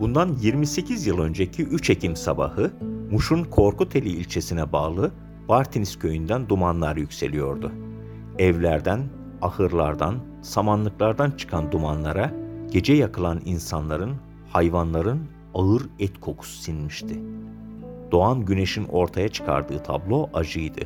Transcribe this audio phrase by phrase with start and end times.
[0.00, 2.72] Bundan 28 yıl önceki 3 Ekim sabahı
[3.10, 5.12] Muş'un Korkuteli ilçesine bağlı
[5.48, 7.72] Bartiniz köyünden dumanlar yükseliyordu.
[8.38, 9.00] Evlerden,
[9.42, 12.32] ahırlardan, samanlıklardan çıkan dumanlara
[12.70, 14.16] gece yakılan insanların,
[14.48, 15.20] hayvanların
[15.54, 17.20] ağır et kokusu sinmişti.
[18.12, 20.80] Doğan güneşin ortaya çıkardığı tablo acıydı.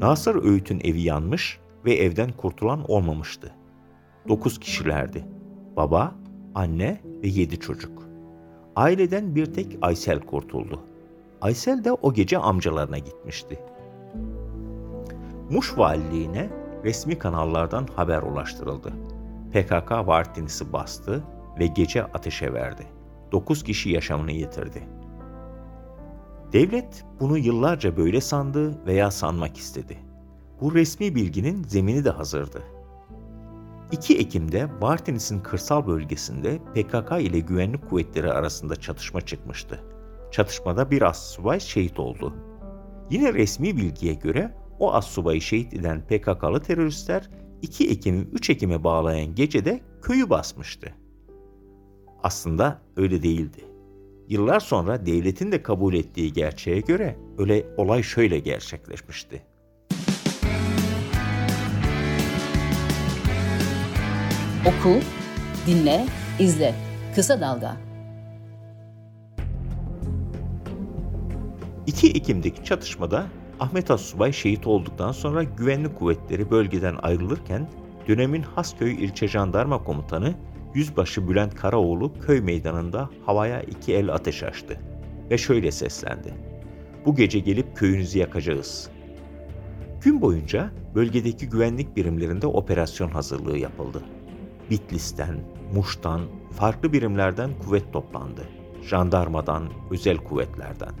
[0.00, 3.52] Nasır Öğüt'ün evi yanmış ve evden kurtulan olmamıştı.
[4.28, 5.24] Dokuz kişilerdi.
[5.76, 6.14] Baba,
[6.54, 8.05] anne ve yedi çocuk.
[8.76, 10.80] Aileden bir tek Aysel kurtuldu.
[11.40, 13.58] Aysel de o gece amcalarına gitmişti.
[15.50, 16.50] Muş valiliğine
[16.84, 18.92] resmi kanallardan haber ulaştırıldı.
[19.52, 21.24] PKK Vartinis'i bastı
[21.58, 22.86] ve gece ateşe verdi.
[23.32, 24.82] 9 kişi yaşamını yitirdi.
[26.52, 29.98] Devlet bunu yıllarca böyle sandı veya sanmak istedi.
[30.60, 32.62] Bu resmi bilginin zemini de hazırdı.
[33.92, 39.80] 2 Ekim'de Vartinis'in kırsal bölgesinde PKK ile güvenlik kuvvetleri arasında çatışma çıkmıştı.
[40.30, 42.34] Çatışmada bir assubay şehit oldu.
[43.10, 47.30] Yine resmi bilgiye göre o assubayı şehit eden PKK'lı teröristler
[47.62, 50.94] 2 Ekim'i 3 Ekim'e bağlayan gecede köyü basmıştı.
[52.22, 53.64] Aslında öyle değildi.
[54.28, 59.42] Yıllar sonra devletin de kabul ettiği gerçeğe göre öyle olay şöyle gerçekleşmişti.
[64.66, 65.00] Oku,
[65.66, 66.06] dinle,
[66.38, 66.74] izle.
[67.14, 67.76] Kısa Dalga.
[71.86, 73.26] 2 Ekim'deki çatışmada
[73.60, 77.68] Ahmet Assubay şehit olduktan sonra güvenlik kuvvetleri bölgeden ayrılırken
[78.08, 80.34] dönemin Hasköy İlçe Jandarma Komutanı
[80.74, 84.80] Yüzbaşı Bülent Karaoğlu köy meydanında havaya iki el ateş açtı
[85.30, 86.34] ve şöyle seslendi.
[87.04, 88.90] Bu gece gelip köyünüzü yakacağız.
[90.02, 94.02] Gün boyunca bölgedeki güvenlik birimlerinde operasyon hazırlığı yapıldı.
[94.70, 95.36] Bitlis'ten,
[95.74, 98.48] Muş'tan, farklı birimlerden kuvvet toplandı.
[98.82, 100.92] Jandarmadan, özel kuvvetlerden.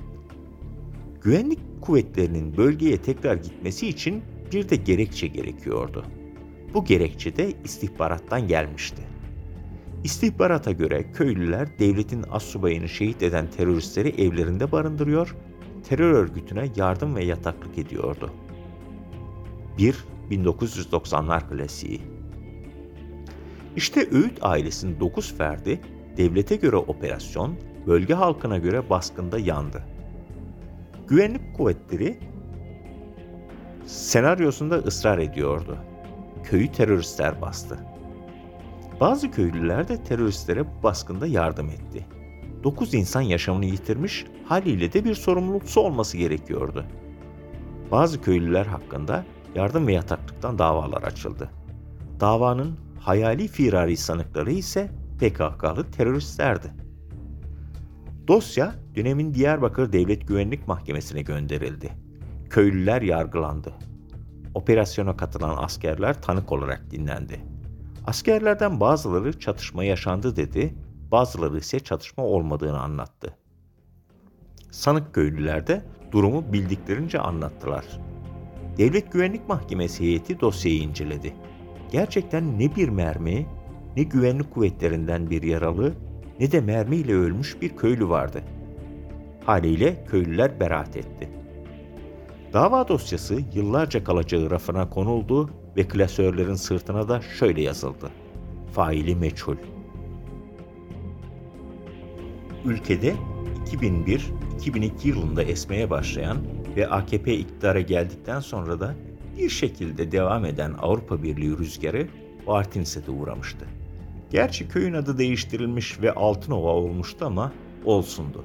[1.22, 4.22] Güvenlik kuvvetlerinin bölgeye tekrar gitmesi için
[4.52, 6.04] bir de gerekçe gerekiyordu.
[6.74, 9.02] Bu gerekçe de istihbarattan gelmişti.
[10.04, 15.36] İstihbarata göre köylüler devletin assubayını şehit eden teröristleri evlerinde barındırıyor,
[15.88, 18.30] terör örgütüne yardım ve yataklık ediyordu.
[19.78, 20.04] 1.
[20.30, 22.15] 1990'lar klasiği
[23.76, 25.80] İşte Öğüt ailesinin 9 ferdi
[26.16, 27.54] devlete göre operasyon,
[27.86, 29.82] bölge halkına göre baskında yandı.
[31.08, 32.18] Güvenlik kuvvetleri
[33.86, 35.78] senaryosunda ısrar ediyordu.
[36.44, 37.78] Köyü teröristler bastı.
[39.00, 42.06] Bazı köylüler de teröristlere bu baskında yardım etti.
[42.64, 46.84] 9 insan yaşamını yitirmiş, haliyle de bir sorumluluğu olması gerekiyordu.
[47.90, 51.50] Bazı köylüler hakkında yardım ve yataklıktan davalar açıldı.
[52.20, 56.72] Davanın hayali firari sanıkları ise PKK'lı teröristlerdi.
[58.28, 61.90] Dosya dönemin Diyarbakır Devlet Güvenlik Mahkemesi'ne gönderildi.
[62.50, 63.72] Köylüler yargılandı.
[64.54, 67.40] Operasyona katılan askerler tanık olarak dinlendi.
[68.06, 70.74] Askerlerden bazıları çatışma yaşandı dedi,
[71.12, 73.36] bazıları ise çatışma olmadığını anlattı.
[74.70, 77.84] Sanık köylüler de durumu bildiklerince anlattılar.
[78.78, 81.34] Devlet Güvenlik Mahkemesi heyeti dosyayı inceledi.
[81.96, 83.46] Gerçekten ne bir mermi,
[83.96, 85.92] ne güvenlik kuvvetlerinden bir yaralı,
[86.40, 88.42] ne de mermiyle ölmüş bir köylü vardı.
[89.44, 91.28] Haliyle köylüler beraat etti.
[92.52, 98.10] Dava dosyası yıllarca kalacağı rafına konuldu ve klasörlerin sırtına da şöyle yazıldı.
[98.72, 99.56] Faili meçhul.
[102.64, 103.14] Ülkede
[103.66, 106.36] 2001-2002 yılında esmeye başlayan
[106.76, 108.94] ve AKP iktidara geldikten sonra da
[109.38, 112.08] bir şekilde devam eden Avrupa Birliği rüzgarı
[112.46, 113.66] Bartins'e de uğramıştı.
[114.30, 117.52] Gerçi köyün adı değiştirilmiş ve Altınova olmuştu ama
[117.84, 118.44] olsundu.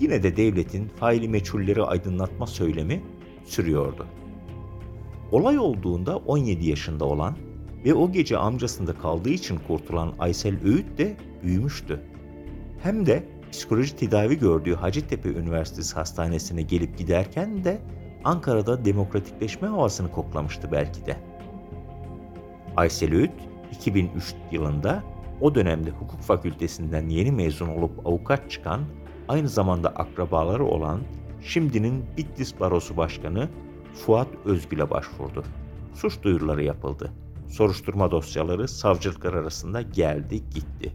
[0.00, 3.02] Yine de devletin faili meçhulleri aydınlatma söylemi
[3.44, 4.06] sürüyordu.
[5.32, 7.36] Olay olduğunda 17 yaşında olan
[7.84, 12.00] ve o gece amcasında kaldığı için kurtulan Aysel Öğüt de büyümüştü.
[12.82, 17.80] Hem de psikoloji tedavi gördüğü Hacettepe Üniversitesi Hastanesi'ne gelip giderken de
[18.24, 21.16] Ankara'da demokratikleşme havasını koklamıştı belki de.
[22.76, 23.32] Aysel Öğüt
[23.72, 25.02] 2003 yılında
[25.40, 28.80] o dönemde hukuk fakültesinden yeni mezun olup avukat çıkan,
[29.28, 31.00] aynı zamanda akrabaları olan
[31.42, 33.48] şimdinin Bitlis Barosu Başkanı
[33.94, 35.44] Fuat Özgül'e başvurdu.
[35.94, 37.12] Suç duyuruları yapıldı.
[37.48, 40.92] Soruşturma dosyaları savcılıklar arasında geldi gitti.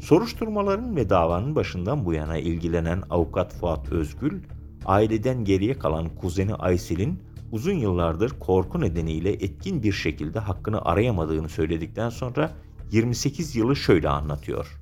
[0.00, 4.42] Soruşturmaların ve davanın başından bu yana ilgilenen avukat Fuat Özgül,
[4.86, 7.22] aileden geriye kalan kuzeni Aysel'in
[7.52, 12.50] uzun yıllardır korku nedeniyle etkin bir şekilde hakkını arayamadığını söyledikten sonra
[12.90, 14.78] 28 yılı şöyle anlatıyor.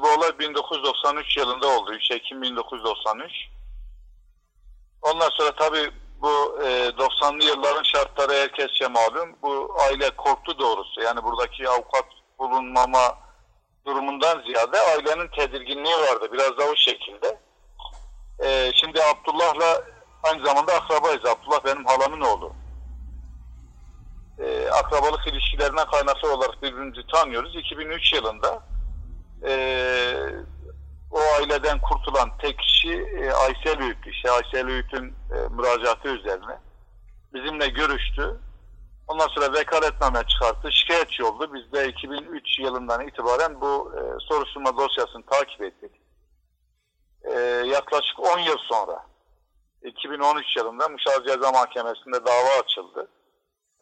[0.00, 1.92] Bu olay 1993 yılında oldu.
[1.92, 3.32] 3 Ekim 1993.
[5.02, 5.90] Ondan sonra tabii
[6.22, 9.36] bu e, 90'lı yılların şartları herkesçe malum.
[9.42, 11.00] Bu aile korktu doğrusu.
[11.00, 12.04] Yani buradaki avukat
[12.38, 13.18] bulunmama
[13.86, 16.28] durumundan ziyade ailenin tedirginliği vardı.
[16.32, 17.40] Biraz da o şekilde.
[18.44, 19.82] E, şimdi Abdullah'la
[20.22, 21.24] aynı zamanda akrabayız.
[21.26, 22.52] Abdullah benim halamın oğlu.
[24.38, 27.56] E, akrabalık ilişkilerine kaynaklı olarak birbirimizi tanıyoruz.
[27.56, 28.62] 2003 yılında
[29.46, 29.52] e,
[31.10, 34.06] o aileden kurtulan tek kişi e, Aysel Öğüt.
[34.06, 36.58] İşte Aysel Öğüt'ün e, müracaatı üzerine
[37.34, 38.40] bizimle görüştü.
[39.08, 40.72] Ondan sonra vekaletname çıkarttı.
[40.72, 41.50] Şikayetçi oldu.
[41.54, 45.99] Biz de 2003 yılından itibaren bu e, soruşturma dosyasını takip ettik.
[47.24, 49.06] E, yaklaşık 10 yıl sonra
[49.82, 53.08] 2013 yılında Muşal Ceza Mahkemesi'nde dava açıldı.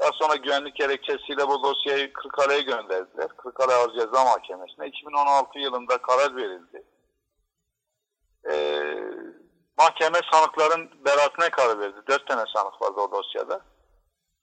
[0.00, 3.29] Daha sonra güvenlik gerekçesiyle bu dosyayı Kırıkkale'ye gönderdiler.
[3.29, 4.87] Kırıkkale Ağır Ceza Mahkemesi'ne.
[4.87, 6.82] 2016 yılında karar verildi.
[8.50, 8.94] Ee,
[9.79, 11.96] mahkeme sanıkların beraatine karar verdi.
[12.08, 13.61] Dört tane sanık vardı o dosyada.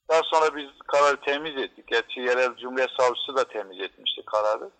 [0.08, 1.86] Daha sonra biz kararı temiz ettik.
[1.86, 4.70] Gerçi yerel Cumhuriyet Savcısı da temiz etmişti kararı.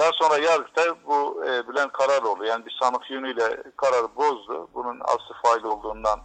[0.00, 4.68] Daha sonra yargıta bu e, Bülent Kararoğlu yani bir sanık yönüyle kararı bozdu.
[4.74, 6.20] Bunun aslı fail olduğundan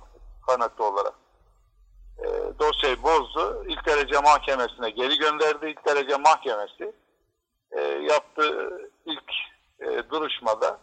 [0.48, 1.13] kaynaklı olarak
[2.19, 2.25] e,
[2.60, 3.66] dosyayı bozdu.
[3.68, 5.66] İlk derece mahkemesine geri gönderdi.
[5.66, 6.94] İlk derece mahkemesi
[7.72, 9.31] e, yaptığı ilk
[9.80, 10.80] e, duruşmada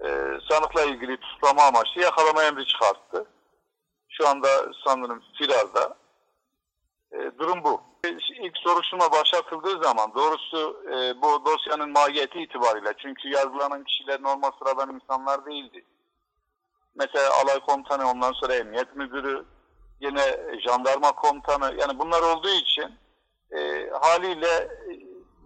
[0.00, 0.08] e,
[0.50, 3.26] sanıkla ilgili tutuklama amaçlı yakalama emri çıkarttı.
[4.08, 4.48] Şu anda
[4.84, 5.96] sanırım firarda.
[7.12, 7.82] E, durum bu.
[8.42, 14.94] İlk soruşturma başlatıldığı zaman doğrusu e, bu dosyanın mahiyeti itibariyle çünkü yargılanan kişiler normal sıradan
[14.94, 15.84] insanlar değildi.
[16.94, 19.44] Mesela alay komutanı ondan sonra emniyet müdürü
[20.00, 20.22] yine
[20.66, 22.94] jandarma komutanı yani bunlar olduğu için
[23.52, 24.90] e, haliyle e,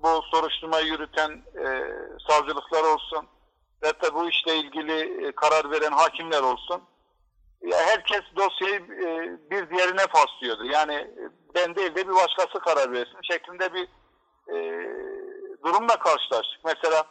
[0.02, 1.43] bu soruşturmayı yürüten
[2.28, 3.26] savcılıklar olsun
[3.82, 6.82] ve bu işle ilgili karar veren hakimler olsun
[7.72, 10.64] herkes dosyayı e, bir diğerine paslıyordu.
[10.64, 13.88] Yani e, ben değil de bir başkası karar versin şeklinde bir
[14.49, 14.56] e,
[15.64, 16.61] durumla karşılaştık.
[16.64, 17.05] Mesela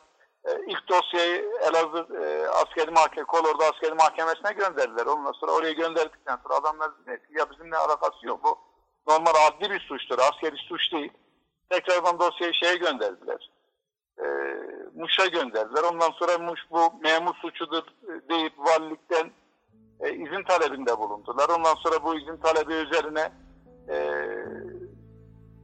[0.68, 2.08] ilk dosyayı Elazığ
[2.52, 5.06] askeri mahkeme, Kolordu askeri mahkemesine gönderdiler.
[5.06, 6.92] Ondan sonra oraya gönderdikten sonra adamlar
[7.38, 8.44] ya bizimle alakası yok.
[8.44, 8.58] Bu
[9.08, 10.20] normal adli bir suçtur.
[10.20, 11.12] Askeri suç değil.
[11.70, 13.52] Tekrardan dosyayı şeye gönderdiler.
[14.20, 14.26] E,
[14.96, 15.84] Muş'a gönderdiler.
[15.84, 17.84] Ondan sonra Muş bu memur suçudur
[18.30, 19.32] deyip valilikten
[20.04, 21.50] e, izin talebinde bulundular.
[21.58, 23.32] Ondan sonra bu izin talebi üzerine
[23.88, 23.98] e,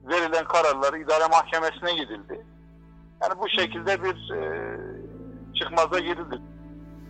[0.08, 2.46] verilen kararlar idare mahkemesine gidildi.
[3.22, 4.42] Yani bu şekilde bir e,
[5.56, 6.42] çıkmaza girildi.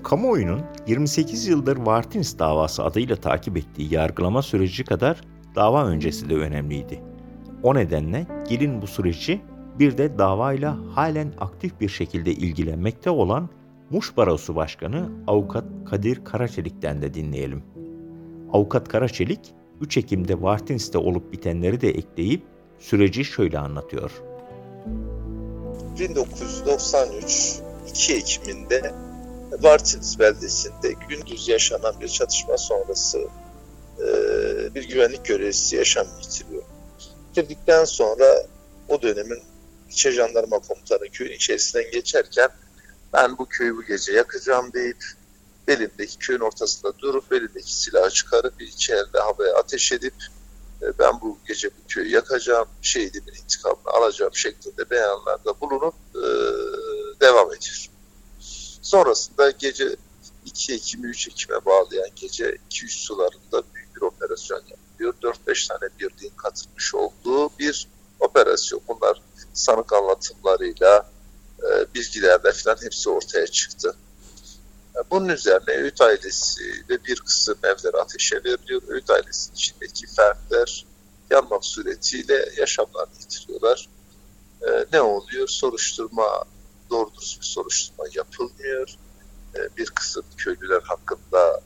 [0.03, 5.21] Kamuoyunun 28 yıldır Vartins davası adıyla takip ettiği yargılama süreci kadar
[5.55, 7.03] dava öncesi de önemliydi.
[7.63, 9.41] O nedenle gelin bu süreci
[9.79, 13.49] bir de davayla halen aktif bir şekilde ilgilenmekte olan
[13.89, 17.63] Muş Barosu Başkanı Avukat Kadir Karaçelik'ten de dinleyelim.
[18.53, 19.39] Avukat Karaçelik,
[19.81, 22.43] 3 Ekim'de Vartins'te olup bitenleri de ekleyip
[22.79, 24.11] süreci şöyle anlatıyor.
[25.99, 27.55] 1993
[27.89, 28.93] 2 Ekim'inde
[29.51, 33.19] Vartins beldesinde gündüz yaşanan bir çatışma sonrası
[33.99, 34.05] e,
[34.75, 36.63] bir güvenlik görevlisi yaşamını yitiriyor.
[37.29, 38.25] Bitirdikten sonra
[38.87, 39.39] o dönemin
[39.89, 42.49] İçe Jandarma Komutanı köyün içerisinden geçerken
[43.13, 45.03] ben bu köyü bu gece yakacağım deyip
[45.67, 50.13] belindeki köyün ortasında durup belindeki silahı çıkarıp bir içeride havaya ateş edip
[50.81, 56.25] e, ben bu gece bu köyü yakacağım, şehidimin intikamını alacağım şeklinde beyanlarda bulunup e,
[57.21, 57.89] devam ediyor.
[58.81, 59.95] Sonrasında gece
[60.45, 65.13] 2 Ekim'i 3 Ekim'e bağlayan gece 2-3 sularında büyük bir operasyon yapılıyor.
[65.47, 67.87] 4-5 tane birliğin katılmış olduğu bir
[68.19, 68.81] operasyon.
[68.87, 69.21] Bunlar
[69.53, 71.09] sanık anlatımlarıyla,
[71.79, 73.95] e, bilgilerle falan hepsi ortaya çıktı.
[75.11, 78.81] Bunun üzerine Öğüt ailesi ve bir kısım evler ateşe veriliyor.
[78.87, 80.85] Öğüt ailesinin içindeki fertler
[81.29, 83.89] yanmak suretiyle yaşamlarını yitiriyorlar.
[84.61, 85.47] Ee, ne oluyor?
[85.47, 86.43] Soruşturma,
[86.89, 88.95] doğru dürüst bir soruşturma yapılmıyor.
[89.55, 91.61] Ee, bir kısım köylüler hakkında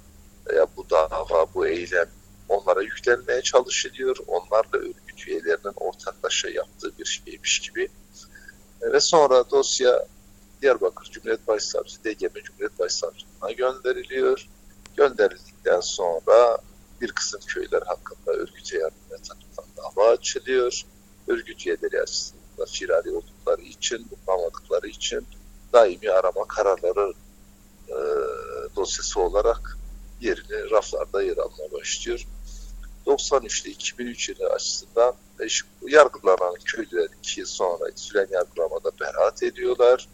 [0.56, 2.10] ya bu dava, bu eylem
[2.50, 4.18] onlara yüklenmeye çalışılıyor.
[4.28, 7.90] Onlarla örgüt üyelerinin ortaklaşa yaptığı bir şeymiş gibi.
[8.92, 10.06] Ve sonra dosya
[10.62, 14.50] Diyarbakır Cumhuriyet Başsavcısı, DGM Cumhuriyet Başsavcılığına gönderiliyor.
[14.98, 16.58] Gönderildikten sonra
[17.02, 20.82] bir kısım köyler hakkında örgüte yardım tarafından dava açılıyor.
[21.28, 25.28] Örgüt üyeleri açısından firari oldukları için, bulunamadıkları için
[25.74, 27.14] daimi arama kararları
[27.90, 27.96] e,
[28.76, 29.78] dosyası olarak
[30.22, 32.28] yerini raflarda yer almaya başlıyor.
[33.06, 35.16] 93'te 2003 yılı açısından
[35.82, 40.08] yargılanan köylüler iki yıl sonra süren yargılamada beraat ediyorlar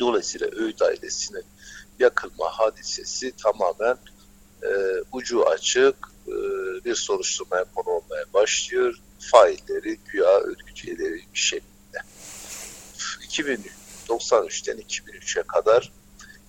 [0.00, 1.44] Dolayısıyla Öğüt ailesinin
[1.98, 3.98] yakılma hadisesi tamamen
[4.62, 4.68] e,
[5.12, 5.96] ucu açık
[6.28, 6.32] e,
[6.84, 8.94] bir soruşturmaya konu olmaya başlıyor.
[9.20, 10.84] Failleri güya örgüt
[11.34, 11.98] bir şekilde.
[13.28, 15.92] 2093'ten 2003'e kadar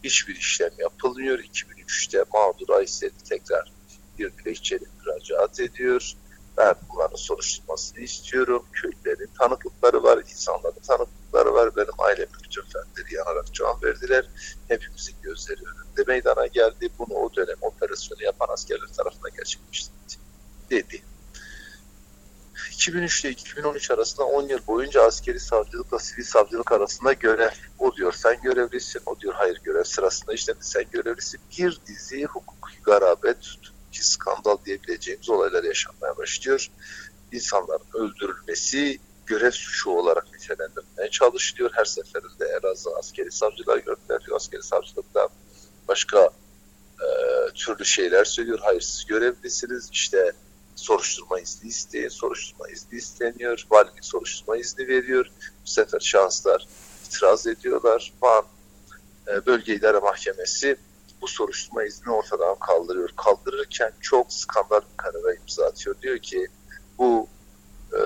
[0.04, 1.40] hiçbir işlem yapılmıyor.
[1.40, 3.72] 2003'te mağdur Aysel tekrar
[4.20, 6.13] bir dilekçeyle müracaat ediyor.
[6.57, 8.65] Ben bunların soruşturmasını istiyorum.
[8.74, 11.75] Köylülerin tanıklıkları var, insanların tanıklıkları var.
[11.75, 14.29] Benim ailemin bütün fertleri yanarak can verdiler.
[14.67, 16.89] Hepimizin gözleri önünde meydana geldi.
[17.00, 19.93] Bunu o dönem operasyonu yapan askerler tarafından gerçekleştirdi
[20.69, 21.03] dedi.
[22.72, 27.50] 2003 ile 2013 arasında 10 yıl boyunca askeri savcılıkla sivil savcılık arasında görev.
[27.79, 31.39] O diyor sen görevlisin, o diyor hayır görev sırasında işte sen görevlisin.
[31.57, 33.38] Bir dizi hukuki garabet,
[33.93, 36.67] ki skandal diyebileceğimiz olaylar yaşanmaya başlıyor.
[37.31, 41.71] İnsanların öldürülmesi görev suçu olarak nitelendirilmeye çalışılıyor.
[41.73, 44.35] Her seferinde Elazığ askeri savcılar gönderiliyor.
[44.35, 45.29] Askeri savcılıkta
[45.88, 46.29] başka
[47.01, 47.07] e,
[47.55, 48.59] türlü şeyler söylüyor.
[48.62, 49.89] Hayır siz görevlisiniz.
[49.91, 50.31] İşte
[50.75, 52.09] soruşturma izni isteyin.
[52.09, 53.65] Soruşturma izni isteniyor.
[53.71, 55.25] Valilik soruşturma izni veriyor.
[55.65, 56.67] Bu sefer şahıslar
[57.07, 58.13] itiraz ediyorlar.
[58.21, 58.45] Van
[59.27, 60.77] e, Bölge İdare Mahkemesi
[61.24, 63.10] bu soruşturma izni ortadan kaldırıyor.
[63.15, 65.96] Kaldırırken çok skandal bir karara imza atıyor.
[66.01, 66.48] Diyor ki
[66.98, 67.27] bu
[67.94, 68.01] e,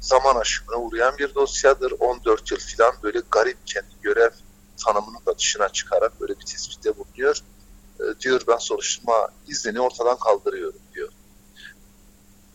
[0.00, 1.92] zaman aşımına uğrayan bir dosyadır.
[2.00, 4.30] 14 yıl falan böyle garip kendi görev
[4.84, 7.36] tanımının da dışına çıkarak böyle bir tespitte bulunuyor.
[8.00, 11.08] E, diyor ben soruşturma iznini ortadan kaldırıyorum diyor.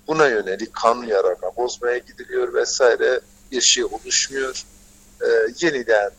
[0.08, 3.22] Buna yönelik kanun yararına bozmaya gidiliyor vesaire
[3.52, 4.64] bir şey oluşmuyor.
[5.22, 5.28] E,
[5.62, 6.12] yeniden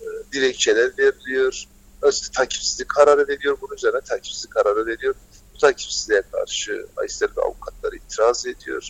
[0.00, 1.66] e, dilekçeler veriliyor
[2.10, 3.58] takipsizlik kararı veriyor.
[3.60, 5.14] Bunun üzerine takipsizlik kararı veriyor.
[5.54, 8.88] Bu takipsizliğe karşı Aysel ve avukatları itiraz ediyor.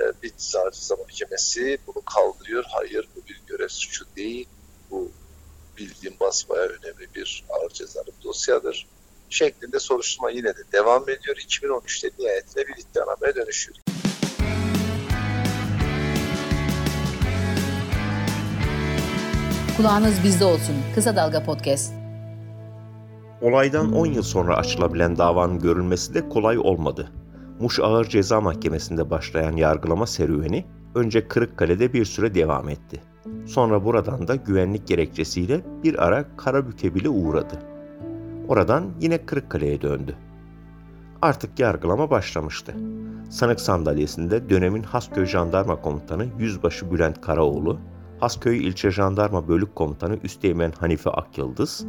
[0.00, 2.64] E, Bitlis Hafıza Mahkemesi bunu kaldırıyor.
[2.68, 4.48] Hayır bu bir görev suçu değil.
[4.90, 5.10] Bu
[5.76, 8.86] bildiğim basbaya önemli bir ağır cezalı bir dosyadır.
[9.30, 11.36] Şeklinde soruşturma yine de devam ediyor.
[11.36, 13.78] 2013'te nihayetinde bir iddianameye dönüşüyor.
[19.76, 20.76] Kulağınız bizde olsun.
[20.94, 22.07] Kısa Dalga Podcast.
[23.42, 27.12] Olaydan 10 yıl sonra açılabilen davanın görülmesi de kolay olmadı.
[27.60, 30.64] Muş Ağır Ceza Mahkemesi'nde başlayan yargılama serüveni
[30.94, 33.00] önce Kırıkkale'de bir süre devam etti.
[33.46, 37.62] Sonra buradan da güvenlik gerekçesiyle bir ara Karabük'e bile uğradı.
[38.48, 40.16] Oradan yine Kırıkkale'ye döndü.
[41.22, 42.74] Artık yargılama başlamıştı.
[43.30, 47.78] Sanık sandalyesinde dönemin Hasköy Jandarma Komutanı Yüzbaşı Bülent Karaoğlu,
[48.20, 51.86] Hasköy İlçe Jandarma Bölük Komutanı Üsteğmen Hanife Akyıldız,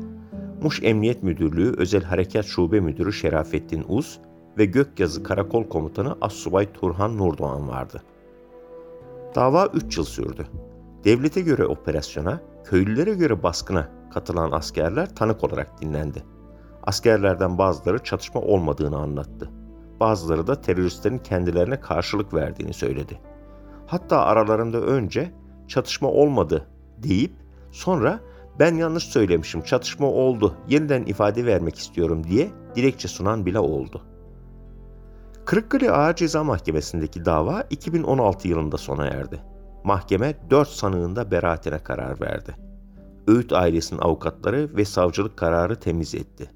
[0.62, 4.20] Muş Emniyet Müdürlüğü Özel Harekat Şube Müdürü Şerafettin Uz
[4.58, 8.04] ve Gökyazı Karakol Komutanı Assubay Turhan Nurdoğan vardı.
[9.36, 10.48] Dava 3 yıl sürdü.
[11.04, 16.24] Devlete göre operasyona, köylülere göre baskına katılan askerler tanık olarak dinlendi.
[16.84, 19.50] Askerlerden bazıları çatışma olmadığını anlattı.
[20.00, 23.20] Bazıları da teröristlerin kendilerine karşılık verdiğini söyledi.
[23.88, 25.32] Hatta aralarında önce
[25.68, 27.34] çatışma olmadı deyip
[27.72, 28.20] sonra
[28.60, 34.02] ben yanlış söylemişim, çatışma oldu, yeniden ifade vermek istiyorum diye dilekçe sunan bile oldu.
[35.46, 39.42] Kırıkkale Ağır Ceza Mahkemesi'ndeki dava 2016 yılında sona erdi.
[39.84, 42.56] Mahkeme 4 sanığında beraatine karar verdi.
[43.28, 46.52] Öğüt ailesinin avukatları ve savcılık kararı temiz etti.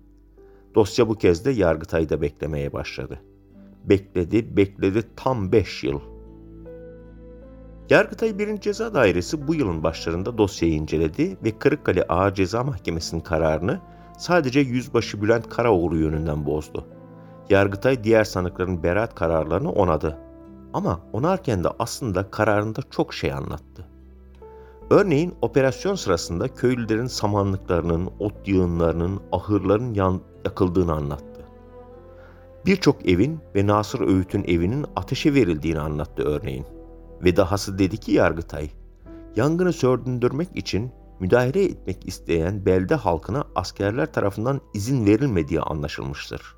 [0.75, 3.21] Dosya bu kez de Yargıtay'da beklemeye başladı.
[3.83, 6.12] Bekledi, bekledi tam 5 yıl.
[7.93, 8.61] Yargıtay 1.
[8.61, 13.79] Ceza Dairesi bu yılın başlarında dosyayı inceledi ve Kırıkkale Ağır Ceza Mahkemesi'nin kararını
[14.17, 16.87] sadece Yüzbaşı Bülent Karaoğlu yönünden bozdu.
[17.49, 20.17] Yargıtay diğer sanıkların beraat kararlarını onadı.
[20.73, 23.87] Ama onarken de aslında kararında çok şey anlattı.
[24.89, 31.45] Örneğin operasyon sırasında köylülerin samanlıklarının, ot yığınlarının, ahırların yan, yakıldığını anlattı.
[32.65, 36.65] Birçok evin ve Nasır Öğüt'ün evinin ateşe verildiğini anlattı örneğin.
[37.23, 38.69] Ve dahası dedi ki Yargıtay,
[39.35, 46.55] yangını söndürmek için müdahale etmek isteyen belde halkına askerler tarafından izin verilmediği anlaşılmıştır.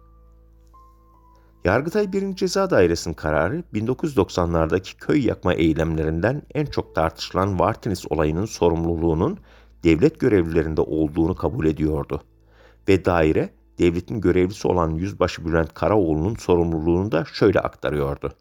[1.66, 2.36] Yargıtay 1.
[2.36, 9.38] Ceza Dairesi'nin kararı 1990'lardaki köy yakma eylemlerinden en çok tartışılan Vartinis olayının sorumluluğunun
[9.84, 12.22] devlet görevlilerinde olduğunu kabul ediyordu.
[12.88, 18.34] Ve daire devletin görevlisi olan Yüzbaşı Bülent Karaoğlu'nun sorumluluğunu da şöyle aktarıyordu.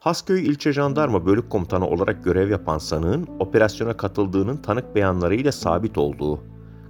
[0.00, 6.40] Hasköy İlçe Jandarma Bölük Komutanı olarak görev yapan sanığın operasyona katıldığının tanık beyanlarıyla sabit olduğu,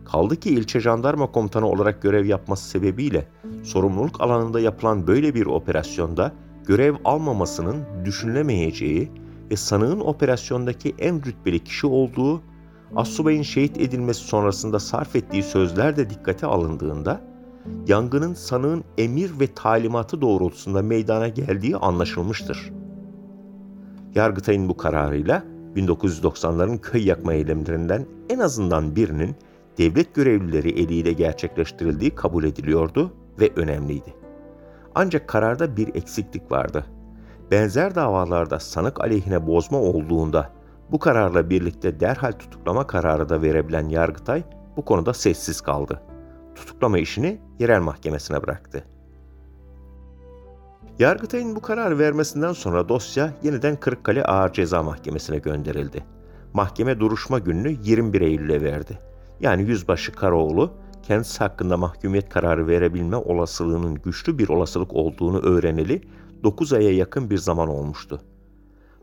[0.04, 3.28] kaldı ki ilçe jandarma komutanı olarak görev yapması sebebiyle
[3.62, 6.32] sorumluluk alanında yapılan böyle bir operasyonda
[6.66, 9.12] görev almamasının düşünülemeyeceği
[9.50, 12.42] ve sanığın operasyondaki en rütbeli kişi olduğu
[12.96, 17.20] Assubay'ın şehit edilmesi sonrasında sarf ettiği sözler de dikkate alındığında
[17.86, 22.77] yangının sanığın emir ve talimatı doğrultusunda meydana geldiği anlaşılmıştır.
[24.14, 25.42] Yargıtay'ın bu kararıyla
[25.76, 29.36] 1990'ların köy yakma eylemlerinden en azından birinin
[29.78, 34.14] devlet görevlileri eliyle gerçekleştirildiği kabul ediliyordu ve önemliydi.
[34.94, 36.86] Ancak kararda bir eksiklik vardı.
[37.50, 40.50] Benzer davalarda sanık aleyhine bozma olduğunda
[40.90, 44.42] bu kararla birlikte derhal tutuklama kararı da verebilen Yargıtay
[44.76, 46.02] bu konuda sessiz kaldı.
[46.54, 48.84] Tutuklama işini yerel mahkemesine bıraktı.
[50.98, 56.04] Yargıtay'ın bu karar vermesinden sonra dosya yeniden Kırıkkale Ağır Ceza Mahkemesi'ne gönderildi.
[56.52, 58.98] Mahkeme duruşma gününü 21 Eylül'e verdi.
[59.40, 66.02] Yani Yüzbaşı Karaoğlu kendisi hakkında mahkumiyet kararı verebilme olasılığının güçlü bir olasılık olduğunu öğreneli
[66.44, 68.20] 9 aya yakın bir zaman olmuştu.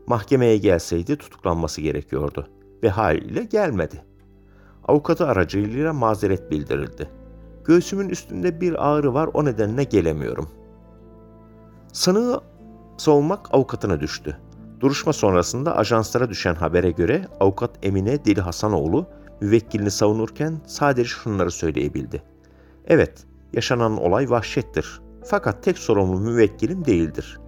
[0.06, 2.48] Mahkemeye gelseydi tutuklanması gerekiyordu
[2.82, 4.04] ve haliyle gelmedi.
[4.84, 7.10] Avukatı aracılığıyla mazeret bildirildi.
[7.64, 10.48] Göğsümün üstünde bir ağrı var o nedenle gelemiyorum.
[11.96, 12.40] Sanığı
[12.96, 14.38] savunmak avukatına düştü.
[14.80, 19.06] Duruşma sonrasında ajanslara düşen habere göre avukat Emine Deli Hasanoğlu
[19.40, 22.22] müvekkilini savunurken sadece şunları söyleyebildi.
[22.86, 25.00] Evet, yaşanan olay vahşettir.
[25.24, 27.40] Fakat tek sorumlu müvekkilim değildir.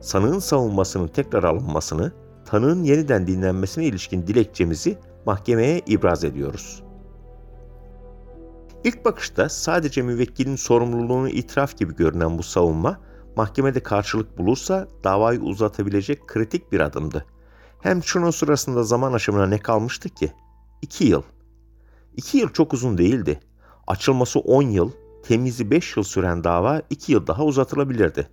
[0.00, 2.12] Sanığın savunmasının tekrar alınmasını,
[2.44, 6.82] tanığın yeniden dinlenmesine ilişkin dilekçemizi mahkemeye ibraz ediyoruz.
[8.84, 13.09] İlk bakışta sadece müvekkilin sorumluluğunu itiraf gibi görünen bu savunma,
[13.40, 17.24] mahkemede karşılık bulursa davayı uzatabilecek kritik bir adımdı.
[17.82, 20.32] Hem şunun sırasında zaman aşımına ne kalmıştı ki?
[20.82, 21.22] İki yıl.
[22.16, 23.40] İki yıl çok uzun değildi.
[23.86, 24.90] Açılması on yıl,
[25.22, 28.28] temizi beş yıl süren dava iki yıl daha uzatılabilirdi.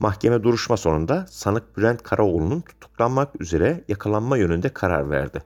[0.00, 5.42] Mahkeme duruşma sonunda sanık Bülent Karaoğlu'nun tutuklanmak üzere yakalanma yönünde karar verdi.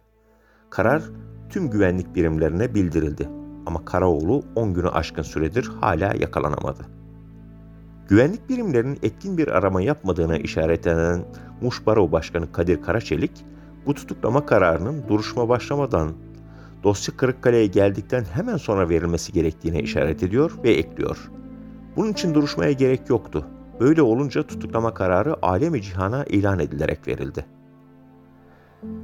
[0.71, 1.03] Karar
[1.51, 3.29] tüm güvenlik birimlerine bildirildi
[3.67, 7.02] ama Karaoğlu 10 günü aşkın süredir hala yakalanamadı.
[8.09, 11.25] Güvenlik birimlerinin etkin bir arama yapmadığına işaret eden
[11.61, 13.45] Muş Baro Başkanı Kadir Karaçelik,
[13.87, 16.13] bu tutuklama kararının duruşma başlamadan
[16.83, 21.31] dosya Kırıkkale'ye geldikten hemen sonra verilmesi gerektiğine işaret ediyor ve ekliyor.
[21.97, 23.47] Bunun için duruşmaya gerek yoktu.
[23.81, 27.47] Böyle olunca tutuklama kararı alemi cihana ilan edilerek verildi.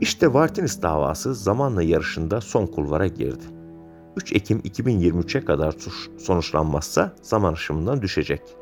[0.00, 3.44] İşte Vartinis davası zamanla yarışında son kulvara girdi.
[4.16, 5.74] 3 Ekim 2023'e kadar
[6.18, 8.57] sonuçlanmazsa zaman aşımından düşecek.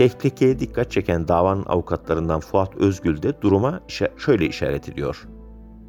[0.00, 3.80] Tehlikeye dikkat çeken davanın avukatlarından Fuat Özgül de duruma
[4.16, 5.24] şöyle işaret ediyor.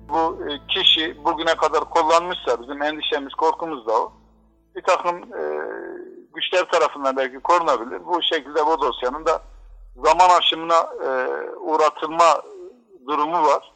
[0.09, 4.13] Bu e, kişi bugüne kadar kullanmışsa bizim endişemiz, korkumuz da o.
[4.75, 5.43] Bir takım e,
[6.33, 8.05] güçler tarafından belki korunabilir.
[8.05, 9.41] Bu şekilde bu dosyanın da
[9.95, 11.09] zaman aşımına e,
[11.55, 12.41] uğratılma
[13.07, 13.73] durumu var.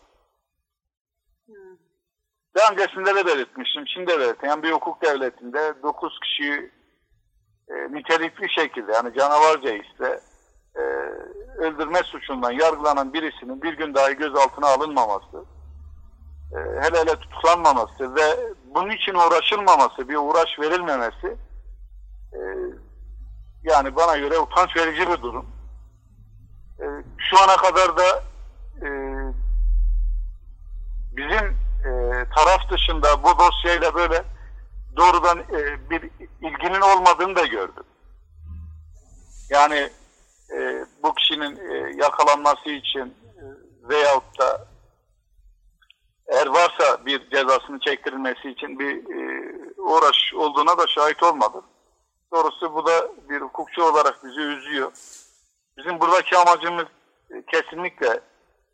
[2.55, 4.49] Daha öncesinde de belirtmiştim, şimdi de belirttim.
[4.49, 6.71] Yani bir hukuk devletinde 9 kişiyi
[7.69, 10.19] e, nitelikli şekilde yani canavarca ise
[10.75, 10.81] e,
[11.57, 15.45] öldürme suçundan yargılanan birisinin bir gün dahi gözaltına alınmaması,
[16.51, 21.37] e, hele hele tutuklanmaması ve bunun için uğraşılmaması, bir uğraş verilmemesi
[22.33, 22.39] e,
[23.63, 25.45] yani bana göre utanç verici bir durum.
[26.79, 26.85] E,
[27.17, 28.23] şu ana kadar da
[28.81, 28.89] e,
[31.11, 31.91] bizim e,
[32.35, 34.23] taraf dışında bu dosyayla böyle
[34.97, 36.01] doğrudan e, bir
[36.41, 37.83] ilginin olmadığını da gördüm.
[39.49, 39.89] Yani
[40.51, 43.43] e, bu kişinin e, yakalanması için e,
[43.89, 44.67] veyahut da
[46.27, 49.45] eğer varsa bir cezasını çektirilmesi için bir e,
[49.77, 51.65] uğraş olduğuna da şahit olmadım.
[52.33, 54.91] Doğrusu bu da bir hukukçu olarak bizi üzüyor.
[55.77, 56.85] Bizim buradaki amacımız
[57.31, 58.19] e, kesinlikle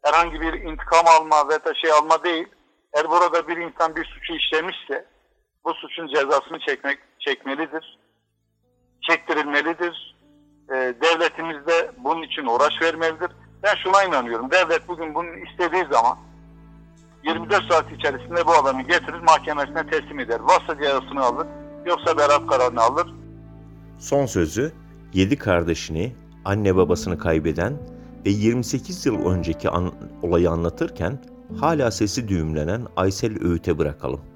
[0.04, 2.48] herhangi bir intikam alma ve da şey alma değil.
[2.94, 5.06] Eğer burada bir insan bir suçu işlemişse
[5.66, 8.00] bu suçun cezasını çekmek çekmelidir.
[9.10, 10.16] Çektirilmelidir.
[10.70, 13.32] E, devletimiz de bunun için uğraş vermelidir.
[13.64, 14.52] Ben şuna inanıyorum.
[14.52, 16.18] Devlet bugün bunu istediği zaman
[17.24, 20.40] 24 saat içerisinde bu adamı getirir mahkemesine teslim eder.
[20.40, 21.48] Varsa cezasını alır
[21.86, 23.08] yoksa beraat kararını alır.
[24.00, 24.72] Son sözü
[25.14, 27.74] 7 kardeşini, anne babasını kaybeden
[28.26, 31.20] ve 28 yıl önceki an, olayı anlatırken
[31.60, 34.31] hala sesi düğümlenen Aysel Öğüt'e bırakalım.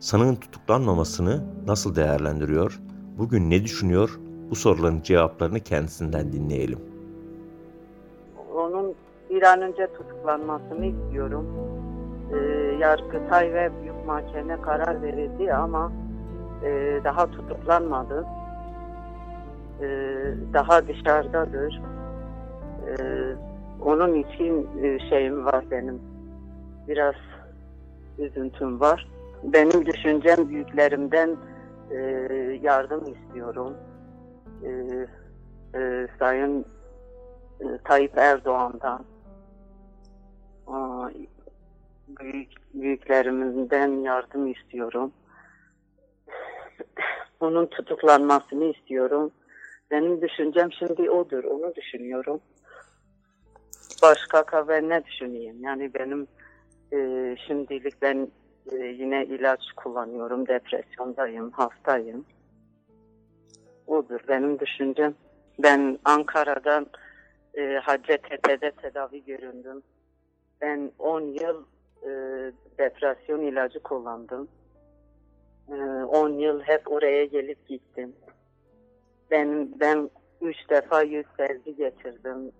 [0.00, 2.80] Sanığın tutuklanmamasını nasıl değerlendiriyor,
[3.18, 4.18] bugün ne düşünüyor,
[4.50, 6.78] bu soruların cevaplarını kendisinden dinleyelim.
[8.54, 8.94] Onun
[9.30, 11.46] bir an önce tutuklanmasını istiyorum.
[12.32, 12.36] Ee,
[12.80, 15.92] Yargıtay ve Büyük Mahkeme karar verildi ama
[16.64, 18.26] e, daha tutuklanmadı.
[19.80, 19.86] Ee,
[20.52, 21.82] daha dışarıdadır.
[22.88, 23.34] Ee,
[23.84, 26.00] onun için e, şeyim var benim.
[26.88, 27.14] Biraz
[28.18, 29.08] üzüntüm var.
[29.42, 31.36] Benim düşüncem büyüklerimden
[31.90, 31.96] e,
[32.62, 33.76] yardım istiyorum.
[34.64, 34.70] E,
[35.78, 36.64] e, Sayın
[37.60, 39.04] e, Tayyip Erdoğan'dan
[40.66, 41.10] Aa,
[42.08, 45.12] büyük, büyüklerimizden yardım istiyorum.
[47.40, 49.30] Onun tutuklanmasını istiyorum.
[49.90, 51.44] Benim düşüncem şimdi odur.
[51.44, 52.40] Onu düşünüyorum.
[54.02, 55.56] Başka ben ne düşüneyim?
[55.60, 56.26] Yani benim
[56.92, 58.28] e, şimdilik ben
[58.72, 60.46] e, yine ilaç kullanıyorum.
[60.48, 62.24] Depresyondayım, hastayım.
[63.86, 65.14] Odur benim düşüncem.
[65.58, 66.86] Ben Ankara'dan
[67.54, 69.82] e, Hacettepe'de tedavi göründüm.
[70.60, 71.64] Ben 10 yıl
[72.02, 72.10] e,
[72.78, 74.48] depresyon ilacı kullandım.
[75.68, 78.12] 10 e, yıl hep oraya gelip gittim.
[79.30, 82.52] Ben ben üç defa yüz felci geçirdim.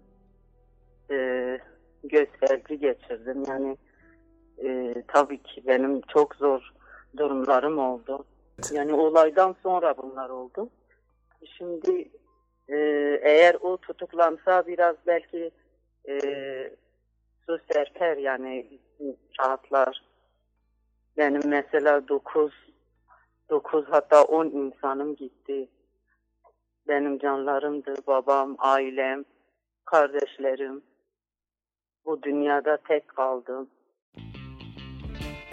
[1.11, 1.59] E,
[2.05, 3.44] göz felci geçirdim.
[3.49, 3.77] Yani
[4.64, 6.73] e, tabii ki benim çok zor
[7.16, 8.25] durumlarım oldu.
[8.73, 10.68] Yani olaydan sonra bunlar oldu.
[11.44, 12.09] Şimdi
[12.68, 12.77] e,
[13.23, 15.51] eğer o tutuklansa biraz belki
[16.09, 16.21] e,
[17.47, 18.79] su serper yani
[19.40, 20.03] rahatlar.
[21.16, 22.53] Benim mesela 9
[23.51, 25.68] 9 hatta 10 insanım gitti.
[26.88, 29.25] Benim canlarımdı, babam, ailem,
[29.85, 30.83] kardeşlerim.
[32.05, 33.71] Bu dünyada tek kaldım.